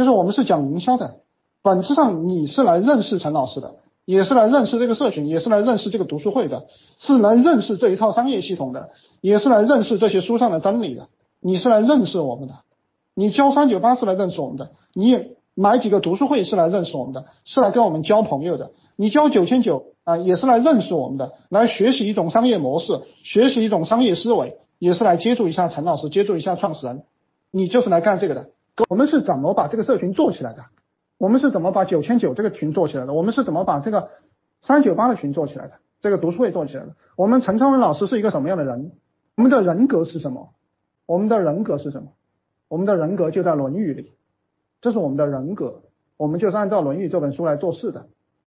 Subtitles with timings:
[0.00, 1.16] 就是我们是讲营销的，
[1.60, 3.74] 本质上你是来认识陈老师的，
[4.06, 8.88] 也是来认识这个社群，也是来认识这个读书会的，是来认识这一套商业系统的，
[9.20, 11.08] 也是来认识这些书上的真理的。
[11.38, 12.54] 你是来认识我们的，
[13.14, 18.70] 你交三九八是来认识我们的，你也买几个读书会是来认识我们的，是来跟我们交朋友的。
[18.96, 27.02] 你交九千九啊，也是来认识我们的，来学习一种商业模式，学习一种商业思维，也是来接触一下陈老师，接触一下创始人。
[27.50, 28.46] 你就是来干这个的。
[28.88, 30.64] 我们是怎么把这个社群做起来的？
[31.18, 33.12] 我们是怎么把九千九这个群做起来的？
[33.12, 34.08] 我们是怎么把这个
[34.62, 35.74] 三九八的群做起来的？
[36.00, 36.94] 这个读书会做起来的？
[37.16, 38.92] 我们陈昌文老师是一个什么样的人？
[39.36, 40.54] 我们的人格是什么？
[41.06, 42.12] 我们的人格是什么？
[42.68, 44.12] 我们的人格就在《论语》里，
[44.80, 45.82] 这是我们的人格，
[46.16, 48.06] 我们就是按照《论语》这本书来做事的。